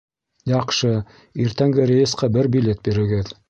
[0.51, 0.93] Яҡшы,
[1.45, 3.35] иртәнге рейсҡа бер билет бирегеҙ